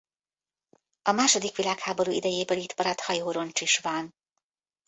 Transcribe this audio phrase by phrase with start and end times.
[1.01, 4.15] A második világháború idejéből itt maradt hajóroncs is van.